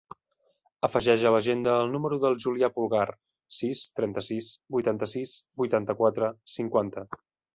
[0.85, 3.05] Afegeix a l'agenda el número del Julià Pulgar:
[3.59, 7.05] sis, trenta-sis, vuitanta-sis, vuitanta-quatre, cinquanta.